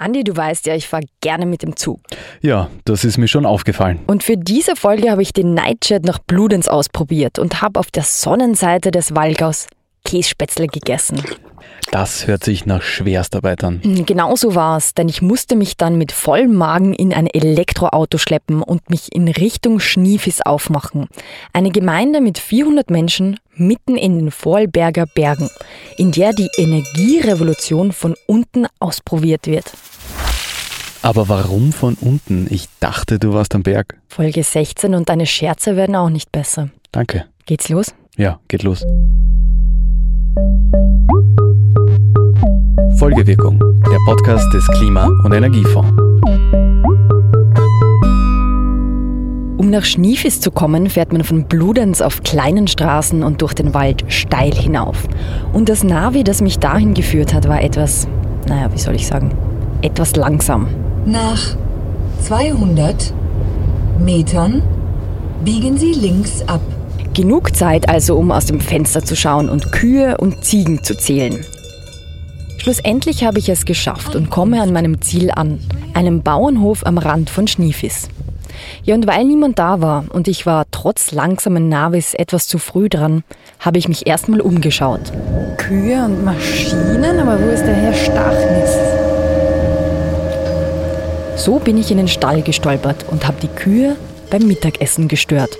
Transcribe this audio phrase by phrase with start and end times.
[0.00, 2.00] Andi, du weißt ja, ich fahre gerne mit dem Zug.
[2.40, 4.00] Ja, das ist mir schon aufgefallen.
[4.06, 8.04] Und für diese Folge habe ich den Nightjet nach Bludenz ausprobiert und habe auf der
[8.04, 9.66] Sonnenseite des Wallgaus
[10.04, 11.22] Kässpätzle gegessen.
[11.90, 13.80] Das hört sich nach Schwerstarbeit an.
[14.06, 18.16] Genau so war es, denn ich musste mich dann mit vollem Magen in ein Elektroauto
[18.16, 21.08] schleppen und mich in Richtung Schniefis aufmachen.
[21.52, 25.48] Eine Gemeinde mit 400 Menschen mitten in den Vorarlberger Bergen,
[25.96, 29.72] in der die Energierevolution von unten ausprobiert wird.
[31.02, 32.46] Aber warum von unten?
[32.50, 33.98] Ich dachte, du warst am Berg.
[34.08, 36.70] Folge 16 und deine Scherze werden auch nicht besser.
[36.92, 37.26] Danke.
[37.46, 37.94] Geht's los?
[38.16, 38.84] Ja, geht los.
[42.96, 45.90] Folgewirkung, der Podcast des Klima- und Energiefonds.
[49.70, 53.72] Um nach Schniefis zu kommen, fährt man von Bludenz auf kleinen Straßen und durch den
[53.72, 54.96] Wald steil hinauf.
[55.52, 58.08] Und das Navi, das mich dahin geführt hat, war etwas,
[58.48, 59.30] naja, wie soll ich sagen,
[59.80, 60.66] etwas langsam.
[61.06, 61.54] Nach
[62.22, 63.14] 200
[64.00, 64.62] Metern
[65.44, 66.62] biegen Sie links ab.
[67.14, 71.44] Genug Zeit also, um aus dem Fenster zu schauen und Kühe und Ziegen zu zählen.
[72.58, 75.60] Schlussendlich habe ich es geschafft und komme an meinem Ziel an,
[75.94, 78.08] einem Bauernhof am Rand von Schniefis.
[78.82, 82.88] Ja, und weil niemand da war und ich war trotz langsamen Navis etwas zu früh
[82.88, 83.24] dran,
[83.58, 85.12] habe ich mich erstmal umgeschaut.
[85.56, 88.76] Kühe und Maschinen, aber wo ist der Herr Stachnis?
[91.36, 93.96] So bin ich in den Stall gestolpert und habe die Kühe
[94.30, 95.56] beim Mittagessen gestört.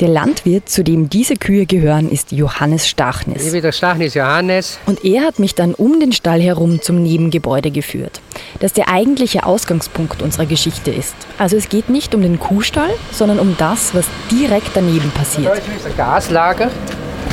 [0.00, 3.46] Der Landwirt, zu dem diese Kühe gehören, ist Johannes Stachnis.
[3.46, 4.78] Ich bin der Stachnis Johannes.
[4.84, 8.20] Und er hat mich dann um den Stall herum zum Nebengebäude geführt,
[8.60, 11.14] das der eigentliche Ausgangspunkt unserer Geschichte ist.
[11.38, 15.56] Also es geht nicht um den Kuhstall, sondern um das, was direkt daneben Da passiert.
[15.58, 16.70] ist unser Gaslager.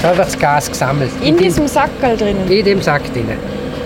[0.01, 1.11] Da wird das Gas gesammelt.
[1.21, 2.49] In diesem Sackerl drinnen.
[2.49, 3.27] In dem Sack drin.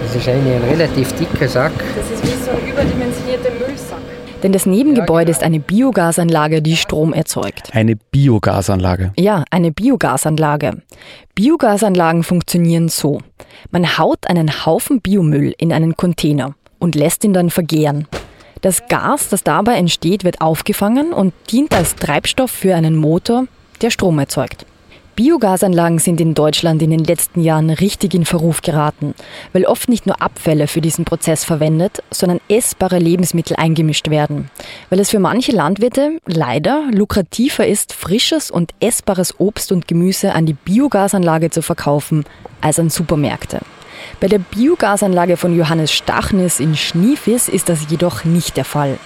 [0.04, 1.72] Das ist eigentlich ein relativ dicker Sack.
[1.96, 3.98] Das ist wie so ein überdimensionierter Müllsack.
[4.44, 7.70] Denn das Nebengebäude ist eine Biogasanlage, die Strom erzeugt.
[7.74, 9.12] Eine Biogasanlage.
[9.18, 10.84] Ja, eine Biogasanlage.
[11.34, 13.20] Biogasanlagen funktionieren so.
[13.72, 18.08] Man haut einen Haufen Biomüll in einen Container und lässt ihn dann vergären.
[18.62, 23.46] Das Gas, das dabei entsteht, wird aufgefangen und dient als Treibstoff für einen Motor,
[23.82, 24.66] der Strom erzeugt.
[25.18, 29.16] Biogasanlagen sind in Deutschland in den letzten Jahren richtig in Verruf geraten,
[29.52, 34.52] weil oft nicht nur Abfälle für diesen Prozess verwendet, sondern essbare Lebensmittel eingemischt werden.
[34.92, 40.46] Weil es für manche Landwirte leider lukrativer ist, frisches und essbares Obst und Gemüse an
[40.46, 42.24] die Biogasanlage zu verkaufen,
[42.62, 43.62] als an Supermärkte.
[44.20, 49.00] Bei der Biogasanlage von Johannes Stachnis in Schniefis ist das jedoch nicht der Fall.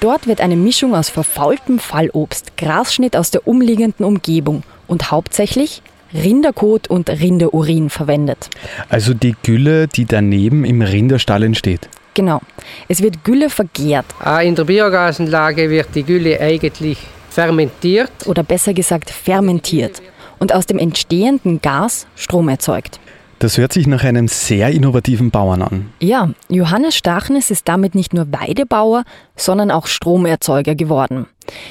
[0.00, 6.88] Dort wird eine Mischung aus verfaultem Fallobst, Grasschnitt aus der umliegenden Umgebung und hauptsächlich Rinderkot
[6.88, 8.48] und Rinderurin verwendet.
[8.88, 11.88] Also die Gülle, die daneben im Rinderstall entsteht.
[12.14, 12.40] Genau.
[12.88, 16.98] Es wird Gülle vergärt Ah, In der Biogasanlage wird die Gülle eigentlich
[17.30, 18.12] fermentiert.
[18.26, 20.00] oder besser gesagt fermentiert
[20.38, 23.00] und aus dem entstehenden Gas Strom erzeugt.
[23.38, 25.92] Das hört sich nach einem sehr innovativen Bauern an.
[26.00, 29.04] Ja, Johannes Stachnis ist damit nicht nur Weidebauer,
[29.36, 31.26] sondern auch Stromerzeuger geworden.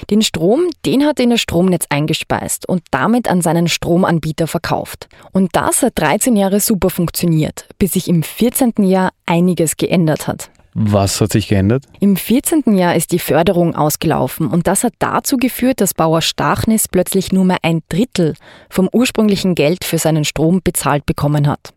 [0.10, 5.08] Den Strom, den hat er in das Stromnetz eingespeist und damit an seinen Stromanbieter verkauft.
[5.32, 8.74] Und das hat 13 Jahre super funktioniert, bis sich im 14.
[8.84, 10.50] Jahr einiges geändert hat.
[10.74, 11.86] Was hat sich geändert?
[12.00, 12.76] Im 14.
[12.76, 17.46] Jahr ist die Förderung ausgelaufen und das hat dazu geführt, dass Bauer Stachnis plötzlich nur
[17.46, 18.34] mehr ein Drittel
[18.70, 21.74] vom ursprünglichen Geld für seinen Strom bezahlt bekommen hat.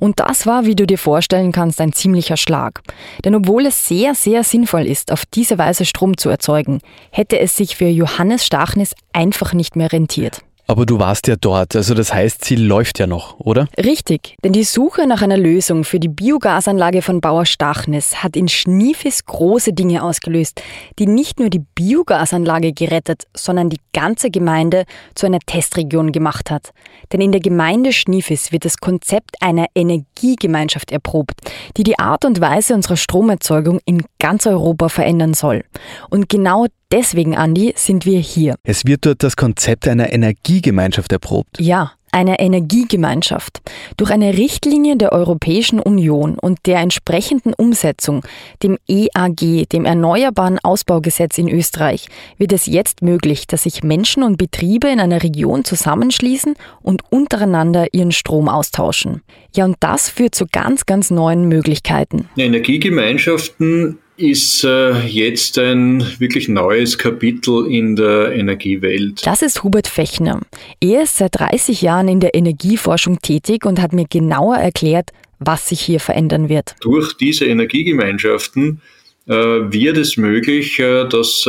[0.00, 2.82] Und das war, wie du dir vorstellen kannst, ein ziemlicher Schlag.
[3.24, 6.80] Denn obwohl es sehr, sehr sinnvoll ist, auf diese Weise Strom zu erzeugen,
[7.10, 10.42] hätte es sich für Johannes Stachnis einfach nicht mehr rentiert.
[10.72, 13.68] Aber du warst ja dort, also das heißt, sie läuft ja noch, oder?
[13.76, 18.48] Richtig, denn die Suche nach einer Lösung für die Biogasanlage von Bauer Stachnis hat in
[18.48, 20.62] Schniefis große Dinge ausgelöst,
[20.98, 26.70] die nicht nur die Biogasanlage gerettet, sondern die ganze Gemeinde zu einer Testregion gemacht hat.
[27.12, 31.34] Denn in der Gemeinde Schniefis wird das Konzept einer Energiegemeinschaft erprobt,
[31.76, 35.64] die die Art und Weise unserer Stromerzeugung in ganz Europa verändern soll.
[36.08, 38.54] Und genau deswegen, Andi, sind wir hier.
[38.62, 41.58] Es wird dort das Konzept einer Energiegemeinschaft erprobt.
[41.58, 43.62] Ja, eine Energiegemeinschaft.
[43.96, 48.22] Durch eine Richtlinie der Europäischen Union und der entsprechenden Umsetzung,
[48.62, 54.36] dem EAG, dem Erneuerbaren Ausbaugesetz in Österreich, wird es jetzt möglich, dass sich Menschen und
[54.36, 59.22] Betriebe in einer Region zusammenschließen und untereinander ihren Strom austauschen.
[59.56, 62.28] Ja, und das führt zu ganz, ganz neuen Möglichkeiten.
[62.36, 69.26] Energiegemeinschaften ist äh, jetzt ein wirklich neues Kapitel in der Energiewelt.
[69.26, 70.40] Das ist Hubert Fechner.
[70.80, 75.68] Er ist seit 30 Jahren in der Energieforschung tätig und hat mir genauer erklärt, was
[75.68, 76.74] sich hier verändern wird.
[76.80, 78.80] Durch diese Energiegemeinschaften
[79.26, 81.48] äh, wird es möglich, äh, dass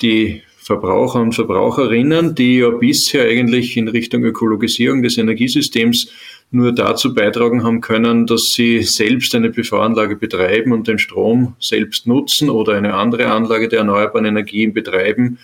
[0.00, 6.10] die Verbraucher und Verbraucherinnen, die ja bisher eigentlich in Richtung Ökologisierung des Energiesystems
[6.50, 12.06] nur dazu beitragen haben können, dass sie selbst eine PV-Anlage betreiben und den Strom selbst
[12.06, 15.38] nutzen oder eine andere Anlage der erneuerbaren Energien betreiben,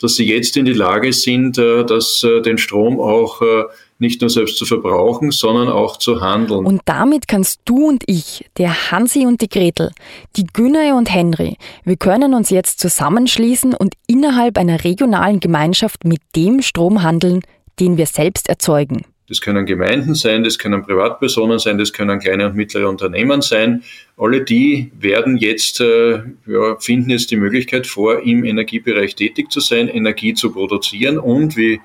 [0.00, 3.64] dass sie jetzt in die Lage sind, äh, dass äh, den Strom auch äh,
[3.98, 6.66] nicht nur selbst zu verbrauchen, sondern auch zu handeln.
[6.66, 9.92] Und damit kannst du und ich, der Hansi und die Gretel,
[10.36, 16.20] die Günner und Henry, wir können uns jetzt zusammenschließen und innerhalb einer regionalen Gemeinschaft mit
[16.34, 17.40] dem Strom handeln,
[17.80, 19.04] den wir selbst erzeugen.
[19.26, 23.82] Das können Gemeinden sein, das können Privatpersonen sein, das können kleine und mittlere Unternehmen sein.
[24.18, 29.60] Alle die werden jetzt, äh, ja, finden jetzt die Möglichkeit vor, im Energiebereich tätig zu
[29.60, 31.80] sein, Energie zu produzieren und wie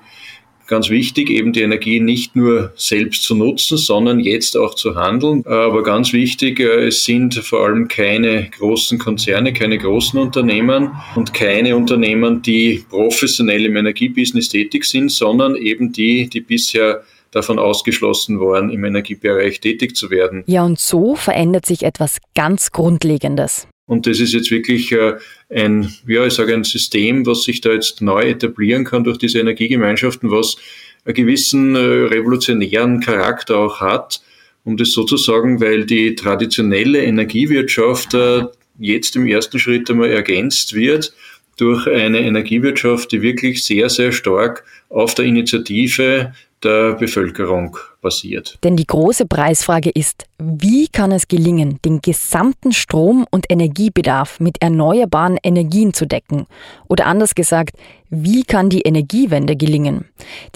[0.70, 5.44] ganz wichtig, eben die Energie nicht nur selbst zu nutzen, sondern jetzt auch zu handeln.
[5.44, 11.34] Aber ganz wichtig, äh, es sind vor allem keine großen Konzerne, keine großen Unternehmen und
[11.34, 18.40] keine Unternehmen, die professionell im Energiebusiness tätig sind, sondern eben die, die bisher davon ausgeschlossen
[18.40, 20.44] worden, im Energiebereich tätig zu werden.
[20.46, 23.68] Ja, und so verändert sich etwas ganz Grundlegendes.
[23.86, 25.14] Und das ist jetzt wirklich äh,
[25.48, 29.40] ein, ja, ich sage ein System, was sich da jetzt neu etablieren kann durch diese
[29.40, 30.56] Energiegemeinschaften, was
[31.04, 34.20] einen gewissen äh, revolutionären Charakter auch hat,
[34.64, 38.44] um das so zu sagen, weil die traditionelle Energiewirtschaft äh,
[38.78, 41.12] jetzt im ersten Schritt einmal ergänzt wird
[41.56, 48.58] durch eine Energiewirtschaft, die wirklich sehr, sehr stark auf der Initiative der Bevölkerung basiert.
[48.62, 54.60] Denn die große Preisfrage ist, wie kann es gelingen, den gesamten Strom- und Energiebedarf mit
[54.60, 56.46] erneuerbaren Energien zu decken?
[56.88, 57.76] Oder anders gesagt,
[58.10, 60.04] wie kann die Energiewende gelingen?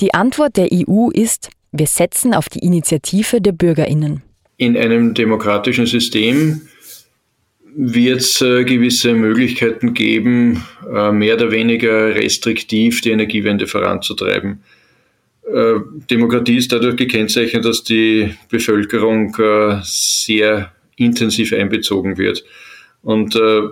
[0.01, 4.23] Die Antwort der EU ist, wir setzen auf die Initiative der Bürgerinnen.
[4.57, 6.63] In einem demokratischen System
[7.77, 14.61] wird es äh, gewisse Möglichkeiten geben, äh, mehr oder weniger restriktiv die Energiewende voranzutreiben.
[15.47, 15.81] Äh,
[16.11, 22.45] Demokratie ist dadurch gekennzeichnet, dass die Bevölkerung äh, sehr intensiv einbezogen wird.
[23.03, 23.63] Und äh,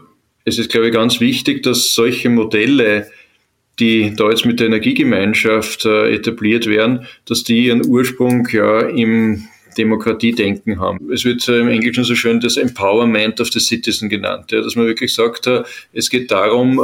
[0.45, 3.07] es ist, glaube ich, ganz wichtig, dass solche Modelle,
[3.79, 9.45] die da jetzt mit der Energiegemeinschaft etabliert werden, dass die ihren Ursprung ja im
[9.79, 11.11] Demokratiedenken haben.
[11.11, 14.87] Es wird im Englischen so schön das Empowerment of the Citizen genannt, ja, dass man
[14.87, 15.49] wirklich sagt,
[15.93, 16.79] es geht darum,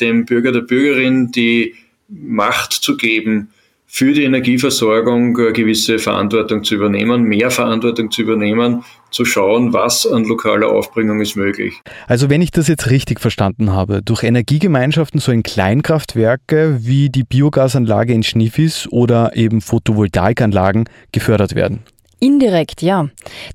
[0.00, 1.74] dem Bürger, der Bürgerin die
[2.08, 3.48] Macht zu geben,
[3.90, 10.06] für die Energieversorgung eine gewisse Verantwortung zu übernehmen, mehr Verantwortung zu übernehmen, zu schauen, was
[10.06, 11.80] an lokaler Aufbringung ist möglich.
[12.06, 18.12] Also wenn ich das jetzt richtig verstanden habe, durch Energiegemeinschaften sollen Kleinkraftwerke wie die Biogasanlage
[18.12, 21.80] in Schniffis oder eben Photovoltaikanlagen gefördert werden.
[22.20, 23.08] Indirekt ja.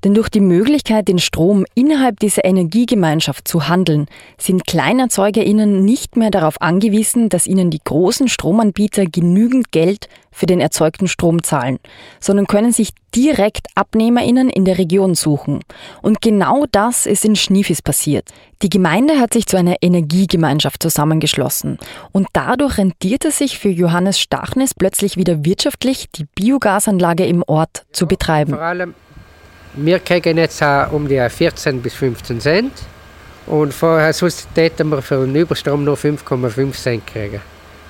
[0.04, 4.06] Denn durch die Möglichkeit, den Strom innerhalb dieser Energiegemeinschaft zu handeln,
[4.38, 10.60] sind KleinerzeugerInnen nicht mehr darauf angewiesen, dass ihnen die großen Stromanbieter genügend Geld für den
[10.60, 11.78] erzeugten Strom zahlen,
[12.20, 15.60] sondern können sich direkt AbnehmerInnen in der Region suchen.
[16.02, 18.28] Und genau das ist in Schniefis passiert.
[18.62, 21.78] Die Gemeinde hat sich zu einer Energiegemeinschaft zusammengeschlossen
[22.12, 28.06] und dadurch rentierte sich für Johannes Stachnes plötzlich wieder wirtschaftlich, die Biogasanlage im Ort zu
[28.06, 28.54] betreiben.
[28.54, 28.94] Vor allem,
[29.74, 32.72] wir kriegen jetzt um die 14 bis 15 Cent
[33.46, 37.40] und vorher sonst hätten wir für den Überstrom nur 5,5 Cent kriegen.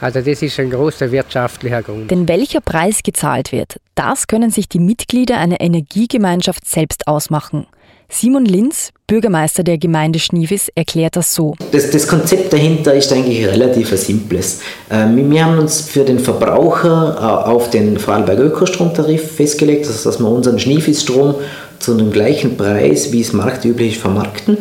[0.05, 2.11] Also das ist ein großer wirtschaftlicher Grund.
[2.11, 7.67] Denn welcher Preis gezahlt wird, das können sich die Mitglieder einer Energiegemeinschaft selbst ausmachen.
[8.11, 11.55] Simon Linz, Bürgermeister der Gemeinde Schnievis, erklärt das so.
[11.73, 14.61] Das, das Konzept dahinter ist eigentlich relativ simples.
[14.91, 20.21] Ähm, wir haben uns für den Verbraucher äh, auf den Vorarlberg Ökostromtarif festgelegt, also dass
[20.21, 21.37] wir unseren Schnievis-Strom
[21.79, 24.59] zu dem gleichen Preis, wie es marktüblich ist, vermarkten.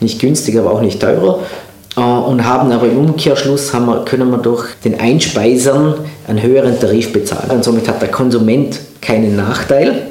[0.00, 1.38] Nicht günstiger, aber auch nicht teurer.
[1.96, 5.94] Äh, und haben aber im Umkehrschluss haben wir, können wir durch den Einspeisern
[6.26, 7.50] einen höheren Tarif bezahlen.
[7.50, 10.06] Und somit hat der Konsument keinen Nachteil,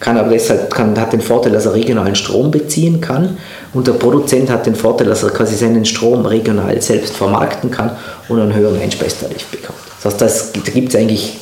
[0.00, 3.36] kann aber deshalb kann, hat den Vorteil, dass er regionalen Strom beziehen kann
[3.74, 7.90] und der Produzent hat den Vorteil, dass er quasi seinen Strom regional selbst vermarkten kann
[8.28, 9.78] und einen höheren Einspeistarif bekommt.
[10.02, 11.36] Das heißt, das, da gibt es eigentlich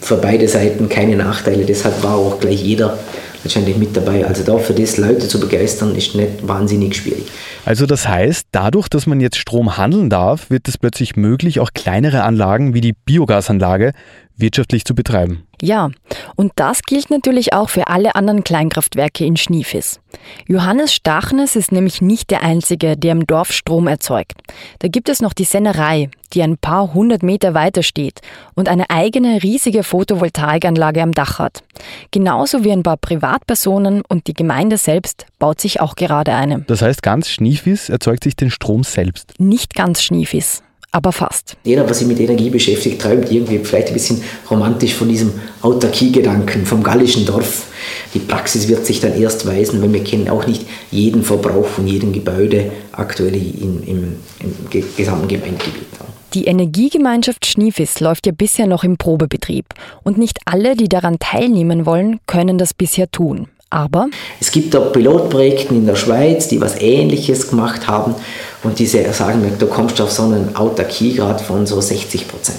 [0.00, 1.64] für beide Seiten keine Nachteile.
[1.64, 2.98] Deshalb war auch gleich jeder
[3.44, 4.26] letztendlich mit dabei.
[4.26, 7.26] Also da für das Leute zu begeistern, ist nicht wahnsinnig schwierig.
[7.70, 11.70] Also das heißt, dadurch, dass man jetzt Strom handeln darf, wird es plötzlich möglich, auch
[11.72, 13.92] kleinere Anlagen wie die Biogasanlage
[14.40, 15.44] wirtschaftlich zu betreiben.
[15.62, 15.90] Ja,
[16.36, 20.00] und das gilt natürlich auch für alle anderen Kleinkraftwerke in Schniefis.
[20.46, 24.32] Johannes Stachnes ist nämlich nicht der Einzige, der im Dorf Strom erzeugt.
[24.78, 28.20] Da gibt es noch die Sennerei, die ein paar hundert Meter weiter steht
[28.54, 31.62] und eine eigene riesige Photovoltaikanlage am Dach hat.
[32.10, 36.60] Genauso wie ein paar Privatpersonen und die Gemeinde selbst baut sich auch gerade eine.
[36.62, 39.34] Das heißt, ganz Schniefis erzeugt sich den Strom selbst.
[39.38, 41.56] Nicht ganz Schniefis aber fast.
[41.64, 45.32] Jeder, was sich mit Energie beschäftigt, träumt irgendwie vielleicht ein bisschen romantisch von diesem
[45.62, 47.66] Autarkie-Gedanken, vom gallischen Dorf.
[48.14, 51.86] Die Praxis wird sich dann erst weisen, weil wir kennen auch nicht jeden Verbrauch von
[51.86, 55.86] jedem Gebäude aktuell in, im, im gesamten Gemeindegebiet.
[56.34, 59.66] Die Energiegemeinschaft Schniefis läuft ja bisher noch im Probebetrieb
[60.04, 63.48] und nicht alle, die daran teilnehmen wollen, können das bisher tun.
[63.70, 64.08] Aber
[64.40, 68.16] es gibt auch Pilotprojekte in der Schweiz, die was Ähnliches gemacht haben
[68.64, 72.58] und diese sagen, du kommst auf so einen Autarkiegrad von so 60 Prozent.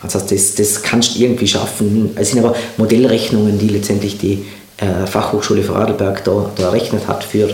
[0.00, 2.10] Also das, das kannst du irgendwie schaffen.
[2.14, 4.44] Es sind aber Modellrechnungen, die letztendlich die
[4.76, 7.48] äh, Fachhochschule Vorarlberg da, da errechnet hat für,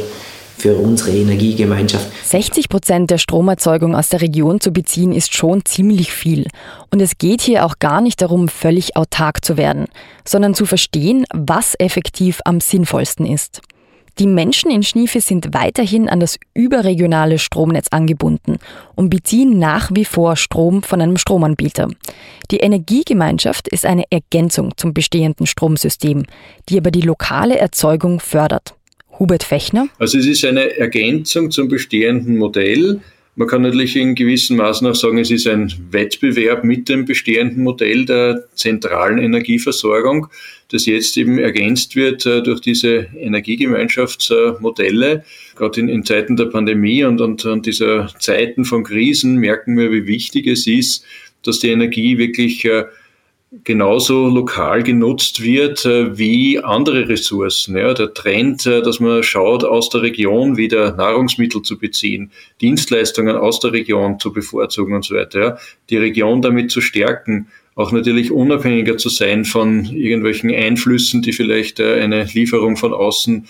[0.57, 2.07] für unsere Energiegemeinschaft.
[2.25, 6.49] 60 Prozent der Stromerzeugung aus der Region zu beziehen, ist schon ziemlich viel.
[6.91, 9.87] Und es geht hier auch gar nicht darum, völlig autark zu werden,
[10.25, 13.61] sondern zu verstehen, was effektiv am sinnvollsten ist.
[14.21, 18.59] Die Menschen in Schniefe sind weiterhin an das überregionale Stromnetz angebunden
[18.95, 21.89] und beziehen nach wie vor Strom von einem Stromanbieter.
[22.53, 26.25] Die Energiegemeinschaft ist eine Ergänzung zum bestehenden Stromsystem,
[26.69, 28.75] die aber die lokale Erzeugung fördert.
[29.25, 29.89] Hubert Fechner.
[29.99, 33.01] Also es ist eine Ergänzung zum bestehenden Modell.
[33.37, 37.65] Man kann natürlich in gewissem Maße auch sagen, es ist ein Wettbewerb mit dem bestehenden
[37.65, 40.27] Modell der zentralen Energieversorgung,
[40.71, 45.25] das jetzt eben ergänzt wird äh, durch diese Energiegemeinschaftsmodelle.
[45.57, 49.91] Gerade in, in Zeiten der Pandemie und, und, und dieser Zeiten von Krisen merken wir,
[49.91, 51.07] wie wichtig es ist,
[51.43, 52.85] dass die Energie wirklich äh,
[53.63, 57.77] genauso lokal genutzt wird äh, wie andere Ressourcen.
[57.77, 63.37] Ja, der Trend, äh, dass man schaut, aus der Region wieder Nahrungsmittel zu beziehen, Dienstleistungen
[63.37, 65.41] aus der Region zu bevorzugen und so weiter.
[65.41, 65.59] Ja,
[65.91, 71.79] die Region damit zu stärken, auch natürlich unabhängiger zu sein von irgendwelchen Einflüssen, die vielleicht
[71.81, 73.47] äh, eine Lieferung von außen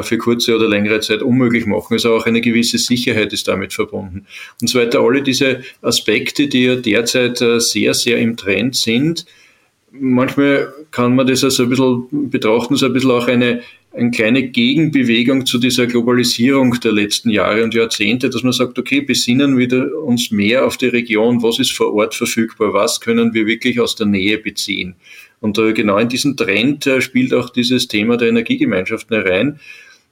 [0.00, 1.92] für kurze oder längere Zeit unmöglich machen.
[1.92, 4.24] Also auch eine gewisse Sicherheit ist damit verbunden.
[4.58, 5.00] Und so weiter.
[5.00, 9.26] Alle diese Aspekte, die ja derzeit sehr, sehr im Trend sind,
[9.98, 14.48] manchmal kann man das also ein bisschen betrachten, so ein bisschen auch eine, eine kleine
[14.48, 19.96] Gegenbewegung zu dieser Globalisierung der letzten Jahre und Jahrzehnte, dass man sagt, okay, besinnen wir
[20.02, 23.94] uns mehr auf die Region, was ist vor Ort verfügbar, was können wir wirklich aus
[23.94, 24.96] der Nähe beziehen.
[25.40, 29.60] Und äh, genau in diesen Trend äh, spielt auch dieses Thema der Energiegemeinschaften herein.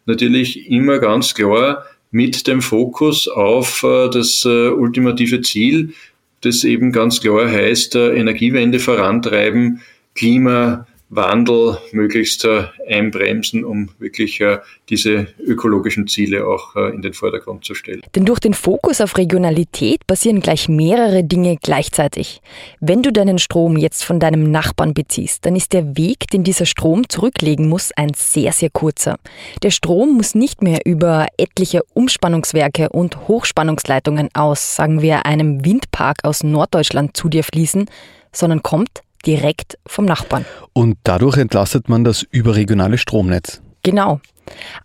[0.07, 5.95] Natürlich immer ganz klar mit dem Fokus auf äh, das ultimative Ziel,
[6.43, 9.81] das eben ganz klar heißt, Energiewende vorantreiben,
[10.15, 17.13] Klima, Wandel möglichst äh, einbremsen, um wirklich äh, diese ökologischen Ziele auch äh, in den
[17.13, 18.01] Vordergrund zu stellen.
[18.15, 22.41] Denn durch den Fokus auf Regionalität passieren gleich mehrere Dinge gleichzeitig.
[22.81, 26.65] Wenn du deinen Strom jetzt von deinem Nachbarn beziehst, dann ist der Weg, den dieser
[26.65, 29.19] Strom zurücklegen muss, ein sehr, sehr kurzer.
[29.63, 36.25] Der Strom muss nicht mehr über etliche Umspannungswerke und Hochspannungsleitungen aus, sagen wir, einem Windpark
[36.25, 37.85] aus Norddeutschland zu dir fließen,
[38.33, 40.45] sondern kommt direkt vom Nachbarn.
[40.73, 43.61] Und dadurch entlastet man das überregionale Stromnetz.
[43.83, 44.21] Genau.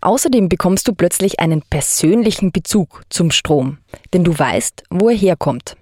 [0.00, 3.78] Außerdem bekommst du plötzlich einen persönlichen Bezug zum Strom,
[4.12, 5.76] denn du weißt, wo er herkommt.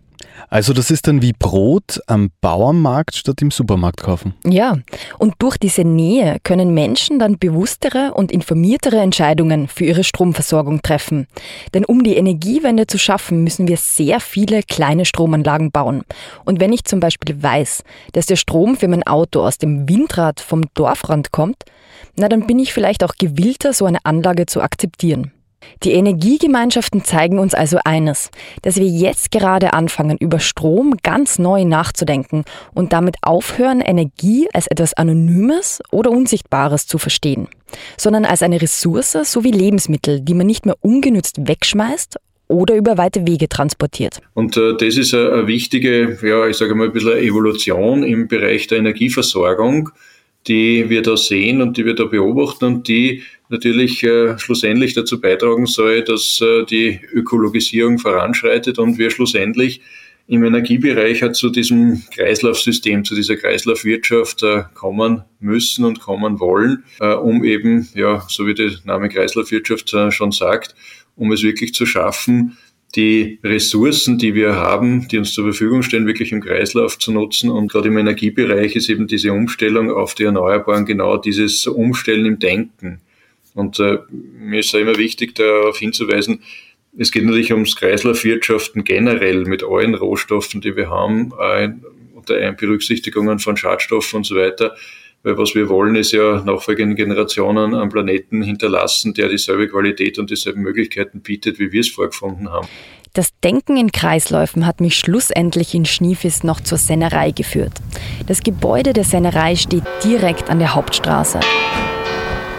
[0.48, 4.34] Also das ist dann wie Brot am Bauernmarkt statt im Supermarkt kaufen.
[4.44, 4.78] Ja,
[5.18, 11.26] und durch diese Nähe können Menschen dann bewusstere und informiertere Entscheidungen für ihre Stromversorgung treffen.
[11.74, 16.02] Denn um die Energiewende zu schaffen, müssen wir sehr viele kleine Stromanlagen bauen.
[16.44, 20.40] Und wenn ich zum Beispiel weiß, dass der Strom für mein Auto aus dem Windrad
[20.40, 21.64] vom Dorfrand kommt,
[22.16, 25.32] na dann bin ich vielleicht auch gewillter, so eine Anlage zu akzeptieren.
[25.82, 28.30] Die Energiegemeinschaften zeigen uns also eines,
[28.62, 32.44] dass wir jetzt gerade anfangen, über Strom ganz neu nachzudenken
[32.74, 37.48] und damit aufhören, Energie als etwas Anonymes oder Unsichtbares zu verstehen,
[37.96, 42.16] sondern als eine Ressource sowie Lebensmittel, die man nicht mehr ungenützt wegschmeißt
[42.48, 44.20] oder über weite Wege transportiert.
[44.34, 48.66] Und äh, das ist eine, wichtige, ja, ich sage mal ein bisschen Evolution im Bereich
[48.66, 49.90] der Energieversorgung,
[50.48, 55.20] die wir da sehen und die wir da beobachten und die natürlich äh, schlussendlich dazu
[55.20, 59.80] beitragen soll, dass äh, die Ökologisierung voranschreitet und wir schlussendlich
[60.28, 66.84] im Energiebereich halt zu diesem Kreislaufsystem, zu dieser Kreislaufwirtschaft äh, kommen müssen und kommen wollen,
[67.00, 70.74] äh, um eben, ja, so wie der Name Kreislaufwirtschaft äh, schon sagt,
[71.14, 72.58] um es wirklich zu schaffen,
[72.94, 77.50] die Ressourcen, die wir haben, die uns zur Verfügung stehen, wirklich im Kreislauf zu nutzen.
[77.50, 82.38] Und gerade im Energiebereich ist eben diese Umstellung auf die Erneuerbaren genau dieses Umstellen im
[82.38, 83.00] Denken.
[83.54, 83.98] Und äh,
[84.38, 86.42] mir ist da immer wichtig, darauf hinzuweisen,
[86.98, 91.70] es geht natürlich ums Kreislaufwirtschaften generell mit allen Rohstoffen, die wir haben, äh,
[92.14, 94.74] unter Einberücksichtigungen von Schadstoffen und so weiter.
[95.22, 100.30] Weil was wir wollen, ist ja nachfolgenden Generationen einen Planeten hinterlassen, der dieselbe Qualität und
[100.30, 102.68] dieselben Möglichkeiten bietet, wie wir es vorgefunden haben.
[103.12, 107.72] Das Denken in Kreisläufen hat mich schlussendlich in Schniefis noch zur Sennerei geführt.
[108.26, 111.40] Das Gebäude der Sennerei steht direkt an der Hauptstraße.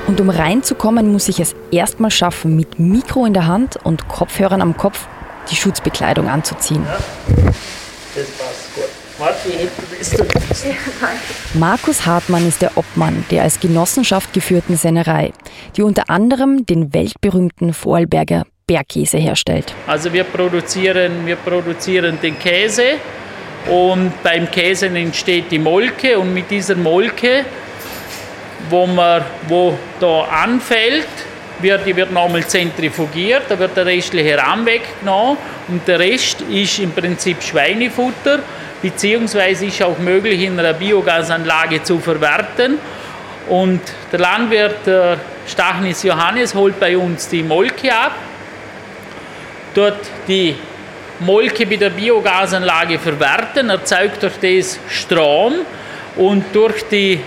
[0.07, 4.61] Und um reinzukommen, muss ich es erstmal schaffen, mit Mikro in der Hand und Kopfhörern
[4.61, 5.07] am Kopf
[5.51, 6.83] die Schutzbekleidung anzuziehen.
[6.83, 6.97] Ja,
[8.15, 8.96] das passt gut.
[11.53, 15.31] Markus Hartmann ist der Obmann der als Genossenschaft geführten Sennerei,
[15.75, 19.73] die unter anderem den weltberühmten Vorarlberger Bergkäse herstellt.
[19.87, 22.95] Also wir produzieren, wir produzieren den Käse
[23.69, 27.45] und beim Käse entsteht die Molke und mit dieser Molke
[28.69, 31.07] wo, man, wo da anfällt,
[31.59, 36.79] wird, die wird nochmal zentrifugiert, da wird der restliche Rahm weggenommen und der Rest ist
[36.79, 38.39] im Prinzip Schweinefutter,
[38.81, 42.77] beziehungsweise ist auch möglich in einer Biogasanlage zu verwerten.
[43.49, 43.81] Und
[44.11, 45.17] der Landwirt der
[45.47, 48.15] Stachnis Johannes holt bei uns die Molke ab,
[49.73, 50.55] dort die
[51.19, 55.53] Molke bei der Biogasanlage verwerten, erzeugt durch das Strom
[56.17, 57.21] und durch die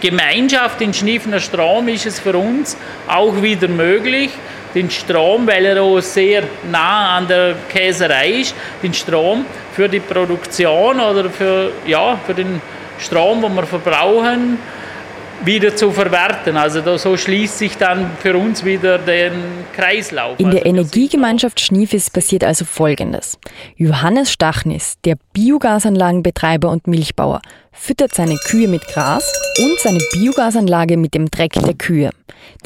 [0.00, 2.76] Gemeinschaft in Schniefner Strom ist es für uns
[3.06, 4.30] auch wieder möglich,
[4.74, 10.00] den Strom, weil er auch sehr nah an der Käserei ist, den Strom für die
[10.00, 12.60] Produktion oder für, ja, für den
[12.98, 14.58] Strom, den wir verbrauchen,
[15.44, 16.56] wieder zu verwerten.
[16.56, 19.32] Also da, so schließt sich dann für uns wieder den
[19.74, 20.38] Kreislauf.
[20.38, 23.38] In der also Energiegemeinschaft Schniefis passiert also Folgendes.
[23.76, 27.42] Johannes Stachnis, der Biogasanlagenbetreiber und Milchbauer,
[27.74, 32.10] füttert seine Kühe mit Gras und seine Biogasanlage mit dem Dreck der Kühe.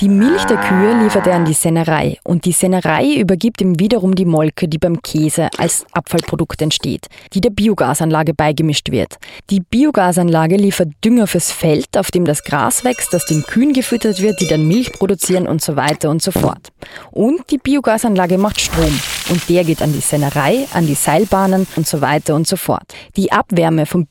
[0.01, 4.15] Die Milch der Kühe liefert er an die Sennerei und die Sennerei übergibt ihm wiederum
[4.15, 9.17] die Molke, die beim Käse als Abfallprodukt entsteht, die der Biogasanlage beigemischt wird.
[9.51, 14.23] Die Biogasanlage liefert Dünger fürs Feld, auf dem das Gras wächst, das den Kühen gefüttert
[14.23, 16.69] wird, die dann Milch produzieren und so weiter und so fort.
[17.11, 19.01] Und die Biogasanlage macht Strom
[19.31, 22.85] und der geht an die Sennerei, an die Seilbahnen und so weiter und so fort.
[23.17, 24.07] Die Abwärme vom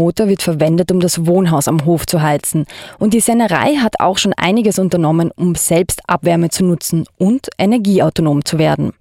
[0.00, 2.66] Biogasanlagenmotor wird verwendet, um das Wohnhaus am Hof zu heizen.
[2.98, 8.44] Und die Sennerei hat auch schon einiges unternommen, um selbst Abwärme zu nutzen und energieautonom
[8.44, 8.92] zu werden.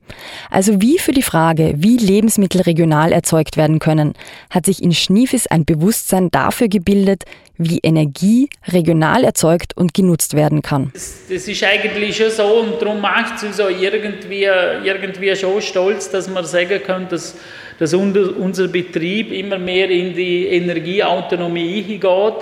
[0.49, 4.13] Also wie für die Frage, wie Lebensmittel regional erzeugt werden können,
[4.49, 7.23] hat sich in Schniefis ein Bewusstsein dafür gebildet,
[7.57, 10.91] wie Energie regional erzeugt und genutzt werden kann.
[10.93, 16.29] Das, ist eigentlich schon so und darum macht es uns irgendwie, irgendwie schon stolz, dass
[16.29, 17.35] man sagen kann, dass,
[17.77, 22.33] dass unser Betrieb immer mehr in die Energieautonomie geht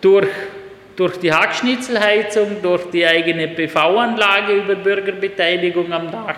[0.00, 0.28] durch
[0.96, 6.36] durch die Hackschnitzelheizung, durch die eigene PV-Anlage über Bürgerbeteiligung am Dach,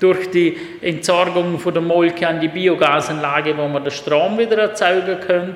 [0.00, 5.18] durch die Entsorgung von der Molke an die Biogasanlage, wo man den Strom wieder erzeugen
[5.20, 5.54] können.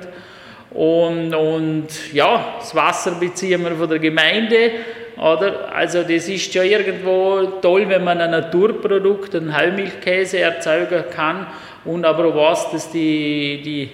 [0.71, 4.71] Und, und ja, das Wasser beziehen wir von der Gemeinde.
[5.17, 5.73] Oder?
[5.73, 11.47] Also das ist ja irgendwo toll, wenn man ein Naturprodukt, einen Heilmilchkäse erzeugen kann
[11.85, 13.89] und aber weiß, dass die, die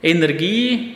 [0.00, 0.94] Energie,